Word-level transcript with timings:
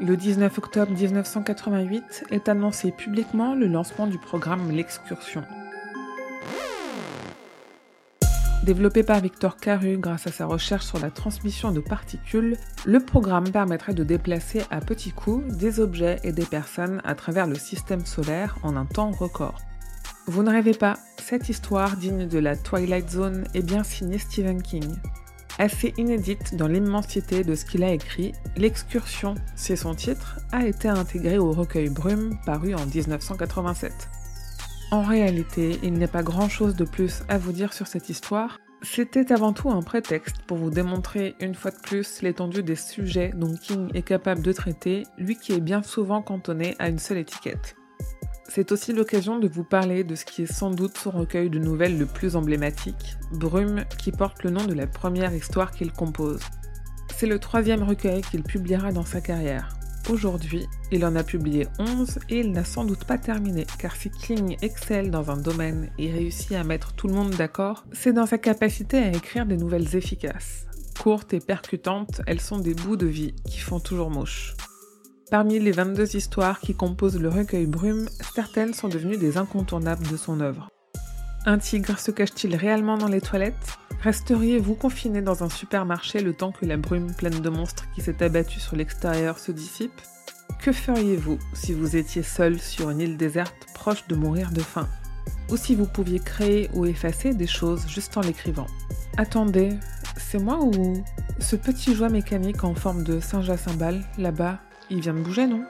Le 0.00 0.16
19 0.16 0.56
octobre 0.58 0.92
1988 0.92 2.26
est 2.30 2.48
annoncé 2.48 2.92
publiquement 2.92 3.56
le 3.56 3.66
lancement 3.66 4.06
du 4.06 4.16
programme 4.16 4.70
L'Excursion. 4.70 5.42
Développé 8.62 9.02
par 9.02 9.20
Victor 9.20 9.56
Caru 9.56 9.98
grâce 9.98 10.28
à 10.28 10.30
sa 10.30 10.46
recherche 10.46 10.86
sur 10.86 11.00
la 11.00 11.10
transmission 11.10 11.72
de 11.72 11.80
particules, 11.80 12.56
le 12.86 13.00
programme 13.00 13.50
permettrait 13.50 13.94
de 13.94 14.04
déplacer 14.04 14.62
à 14.70 14.80
petits 14.80 15.10
coups 15.10 15.52
des 15.56 15.80
objets 15.80 16.20
et 16.22 16.30
des 16.30 16.46
personnes 16.46 17.00
à 17.04 17.16
travers 17.16 17.48
le 17.48 17.56
système 17.56 18.06
solaire 18.06 18.56
en 18.62 18.76
un 18.76 18.86
temps 18.86 19.10
record. 19.10 19.58
Vous 20.26 20.44
ne 20.44 20.50
rêvez 20.50 20.74
pas, 20.74 20.96
cette 21.18 21.48
histoire 21.48 21.96
digne 21.96 22.28
de 22.28 22.38
la 22.38 22.56
Twilight 22.56 23.10
Zone 23.10 23.44
est 23.52 23.66
bien 23.66 23.82
signée 23.82 24.18
Stephen 24.18 24.62
King. 24.62 24.94
Assez 25.58 25.92
inédite 25.96 26.54
dans 26.54 26.68
l'immensité 26.68 27.42
de 27.42 27.56
ce 27.56 27.64
qu'il 27.64 27.82
a 27.82 27.92
écrit, 27.92 28.32
L'excursion, 28.56 29.34
c'est 29.56 29.74
son 29.74 29.94
titre, 29.94 30.38
a 30.52 30.64
été 30.66 30.88
intégré 30.88 31.36
au 31.38 31.50
recueil 31.50 31.88
Brume 31.88 32.38
paru 32.46 32.74
en 32.74 32.86
1987. 32.86 33.92
En 34.92 35.02
réalité, 35.02 35.78
il 35.82 35.94
n'y 35.94 36.04
a 36.04 36.08
pas 36.08 36.22
grand-chose 36.22 36.76
de 36.76 36.84
plus 36.84 37.22
à 37.28 37.38
vous 37.38 37.52
dire 37.52 37.72
sur 37.72 37.88
cette 37.88 38.08
histoire. 38.08 38.58
C'était 38.82 39.32
avant 39.32 39.52
tout 39.52 39.68
un 39.68 39.82
prétexte 39.82 40.36
pour 40.46 40.56
vous 40.56 40.70
démontrer 40.70 41.34
une 41.40 41.56
fois 41.56 41.72
de 41.72 41.78
plus 41.78 42.22
l'étendue 42.22 42.62
des 42.62 42.76
sujets 42.76 43.32
dont 43.34 43.54
King 43.54 43.90
est 43.94 44.02
capable 44.02 44.42
de 44.42 44.52
traiter, 44.52 45.02
lui 45.18 45.36
qui 45.36 45.52
est 45.52 45.60
bien 45.60 45.82
souvent 45.82 46.22
cantonné 46.22 46.76
à 46.78 46.88
une 46.88 47.00
seule 47.00 47.18
étiquette. 47.18 47.77
C'est 48.50 48.72
aussi 48.72 48.94
l'occasion 48.94 49.38
de 49.38 49.46
vous 49.46 49.62
parler 49.62 50.04
de 50.04 50.14
ce 50.14 50.24
qui 50.24 50.42
est 50.42 50.52
sans 50.52 50.70
doute 50.70 50.96
son 50.96 51.10
recueil 51.10 51.50
de 51.50 51.58
nouvelles 51.58 51.98
le 51.98 52.06
plus 52.06 52.34
emblématique, 52.34 53.18
Brume, 53.30 53.84
qui 53.98 54.10
porte 54.10 54.42
le 54.42 54.48
nom 54.48 54.64
de 54.64 54.72
la 54.72 54.86
première 54.86 55.34
histoire 55.34 55.70
qu'il 55.70 55.92
compose. 55.92 56.40
C'est 57.14 57.26
le 57.26 57.38
troisième 57.38 57.82
recueil 57.82 58.22
qu'il 58.22 58.42
publiera 58.42 58.90
dans 58.90 59.04
sa 59.04 59.20
carrière. 59.20 59.68
Aujourd'hui, 60.08 60.66
il 60.90 61.04
en 61.04 61.14
a 61.14 61.22
publié 61.22 61.66
11 61.78 62.20
et 62.30 62.40
il 62.40 62.52
n'a 62.52 62.64
sans 62.64 62.86
doute 62.86 63.04
pas 63.04 63.18
terminé, 63.18 63.66
car 63.78 63.94
si 63.94 64.10
King 64.10 64.56
excelle 64.62 65.10
dans 65.10 65.30
un 65.30 65.36
domaine 65.36 65.90
et 65.98 66.10
réussit 66.10 66.52
à 66.52 66.64
mettre 66.64 66.94
tout 66.94 67.06
le 67.06 67.14
monde 67.14 67.34
d'accord, 67.36 67.84
c'est 67.92 68.14
dans 68.14 68.24
sa 68.24 68.38
capacité 68.38 68.96
à 68.96 69.10
écrire 69.10 69.44
des 69.44 69.58
nouvelles 69.58 69.94
efficaces. 69.94 70.64
Courtes 70.98 71.34
et 71.34 71.40
percutantes, 71.40 72.22
elles 72.26 72.40
sont 72.40 72.58
des 72.58 72.74
bouts 72.74 72.96
de 72.96 73.06
vie 73.06 73.34
qui 73.44 73.60
font 73.60 73.80
toujours 73.80 74.10
mouche. 74.10 74.54
Parmi 75.30 75.58
les 75.58 75.72
22 75.72 76.16
histoires 76.16 76.58
qui 76.58 76.74
composent 76.74 77.20
le 77.20 77.28
recueil 77.28 77.66
Brume, 77.66 78.08
certaines 78.34 78.72
sont 78.72 78.88
devenues 78.88 79.18
des 79.18 79.36
incontournables 79.36 80.06
de 80.08 80.16
son 80.16 80.40
œuvre. 80.40 80.70
Un 81.44 81.58
tigre 81.58 81.98
se 81.98 82.10
cache-t-il 82.10 82.56
réellement 82.56 82.96
dans 82.96 83.08
les 83.08 83.20
toilettes? 83.20 83.76
Resteriez-vous 84.00 84.74
confiné 84.74 85.20
dans 85.20 85.44
un 85.44 85.50
supermarché 85.50 86.20
le 86.20 86.32
temps 86.32 86.52
que 86.52 86.64
la 86.64 86.78
brume 86.78 87.12
pleine 87.12 87.40
de 87.40 87.50
monstres 87.50 87.84
qui 87.94 88.00
s'est 88.00 88.22
abattue 88.22 88.58
sur 88.58 88.74
l'extérieur 88.74 89.38
se 89.38 89.52
dissipe? 89.52 90.00
Que 90.62 90.72
feriez-vous 90.72 91.38
si 91.52 91.74
vous 91.74 91.94
étiez 91.94 92.22
seul 92.22 92.58
sur 92.58 92.88
une 92.88 93.00
île 93.00 93.18
déserte 93.18 93.66
proche 93.74 94.06
de 94.08 94.14
mourir 94.14 94.50
de 94.50 94.60
faim? 94.60 94.88
Ou 95.50 95.58
si 95.58 95.74
vous 95.74 95.86
pouviez 95.86 96.20
créer 96.20 96.70
ou 96.72 96.86
effacer 96.86 97.34
des 97.34 97.46
choses 97.46 97.86
juste 97.86 98.16
en 98.16 98.22
l'écrivant? 98.22 98.66
Attendez, 99.18 99.74
c'est 100.16 100.38
moi 100.38 100.58
ou 100.62 101.02
ce 101.38 101.56
petit 101.56 101.94
joie 101.94 102.08
mécanique 102.08 102.64
en 102.64 102.74
forme 102.74 103.04
de 103.04 103.20
singe 103.20 103.50
à 103.50 103.58
cymbales, 103.58 104.02
là-bas, 104.16 104.58
il 104.90 105.00
vient 105.00 105.14
de 105.14 105.20
bouger, 105.20 105.46
non? 105.46 105.64